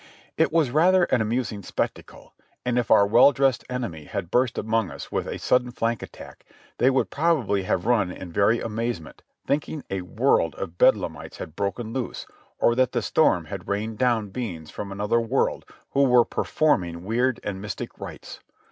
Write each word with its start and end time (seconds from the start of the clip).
It 0.35 0.51
was 0.51 0.71
rather 0.71 1.03
an 1.03 1.21
amusing 1.21 1.61
spec 1.61 1.93
tacle, 1.93 2.31
and 2.65 2.79
if 2.79 2.89
our 2.89 3.05
well 3.05 3.31
dressed 3.31 3.63
enemy 3.69 4.05
had 4.05 4.31
burst 4.31 4.57
among 4.57 4.89
us 4.89 5.11
with 5.11 5.27
a 5.27 5.37
sudden 5.37 5.69
flank 5.69 6.01
attack, 6.01 6.43
they 6.79 6.89
would 6.89 7.11
probably 7.11 7.61
have 7.65 7.85
run 7.85 8.09
in 8.09 8.31
very 8.31 8.59
amaze 8.61 8.99
ment, 8.99 9.21
thinking 9.45 9.83
a 9.91 10.01
world 10.01 10.55
of 10.55 10.79
bedlamites 10.79 11.37
had 11.37 11.55
broken 11.55 11.93
loose, 11.93 12.25
or 12.57 12.73
that 12.73 12.93
the 12.93 13.03
storm 13.03 13.45
had 13.45 13.67
rained 13.67 13.99
down 13.99 14.29
beings 14.29 14.71
from 14.71 14.91
another 14.91 15.21
world 15.21 15.65
who 15.91 16.01
were 16.03 16.25
performing 16.25 17.03
weird 17.05 17.39
and 17.43 17.61
mystic 17.61 17.99
rites. 17.99 18.39